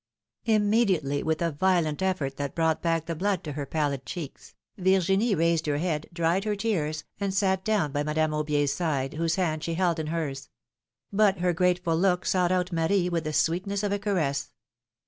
'^ 0.47 0.51
Immediately, 0.51 1.21
with 1.21 1.43
a 1.43 1.51
violent 1.51 2.01
effort 2.01 2.37
that 2.37 2.55
brought 2.55 2.81
back 2.81 3.05
the 3.05 3.13
blood 3.13 3.43
to 3.43 3.51
her 3.51 3.67
pallid 3.67 4.03
cheeks, 4.03 4.55
Virginie 4.75 5.35
raised 5.35 5.67
her 5.67 5.77
head, 5.77 6.07
dried 6.11 6.43
her 6.43 6.55
tears, 6.55 7.03
and 7.19 7.31
sat 7.31 7.63
down 7.63 7.91
by 7.91 8.01
Madame 8.01 8.31
AubiePs 8.31 8.69
side, 8.69 9.13
whose 9.13 9.35
hand 9.35 9.63
she 9.63 9.75
held 9.75 9.99
in 9.99 10.07
hers; 10.07 10.49
but 11.13 11.37
her 11.37 11.53
grateful 11.53 11.95
look 11.95 12.25
sought 12.25 12.51
out 12.51 12.71
Marie 12.71 13.09
with 13.09 13.25
the 13.25 13.31
sweetness 13.33 13.83
of 13.83 13.91
a 13.91 13.99
caress. 13.99 14.51